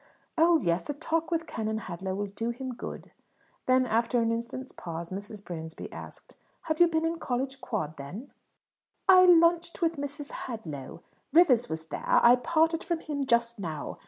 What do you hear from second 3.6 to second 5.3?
Then, after an instant's pause,